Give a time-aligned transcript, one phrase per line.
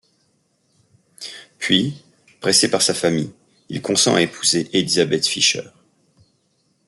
[1.59, 2.03] Puis,
[2.39, 3.31] pressé par sa famille,
[3.69, 5.69] il consent à épouser Élisabeth Fischer.